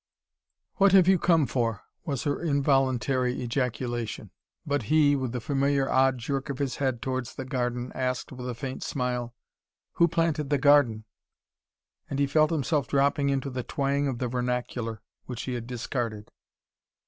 "What 0.77 0.93
have 0.93 1.07
you 1.07 1.19
come 1.19 1.45
for!" 1.45 1.83
was 2.05 2.23
her 2.23 2.41
involuntary 2.41 3.39
ejaculation. 3.43 4.31
But 4.65 4.85
he, 4.89 5.15
with 5.15 5.31
the 5.31 5.39
familiar 5.39 5.87
odd 5.87 6.17
jerk 6.17 6.49
of 6.49 6.57
his 6.57 6.77
head 6.77 7.03
towards 7.03 7.35
the 7.35 7.45
garden, 7.45 7.91
asked 7.93 8.31
with 8.31 8.49
a 8.49 8.55
faint 8.55 8.81
smile: 8.81 9.35
"Who 9.91 10.07
planted 10.07 10.49
the 10.49 10.57
garden?" 10.57 11.05
And 12.09 12.17
he 12.17 12.25
felt 12.25 12.49
himself 12.49 12.87
dropping 12.87 13.29
into 13.29 13.51
the 13.51 13.61
twang 13.61 14.07
of 14.07 14.17
the 14.17 14.27
vernacular, 14.27 15.03
which 15.27 15.43
he 15.43 15.53
had 15.53 15.67
discarded. 15.67 16.31